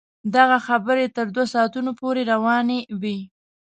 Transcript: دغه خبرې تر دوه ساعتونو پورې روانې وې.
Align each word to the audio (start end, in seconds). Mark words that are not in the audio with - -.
دغه 0.35 0.57
خبرې 0.67 1.05
تر 1.17 1.25
دوه 1.35 1.45
ساعتونو 1.53 1.91
پورې 2.01 2.21
روانې 2.33 2.79
وې. 3.01 3.17